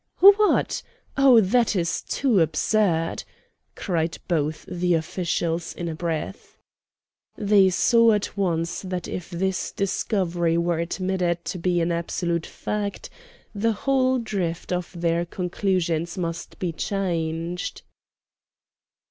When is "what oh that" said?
0.21-1.75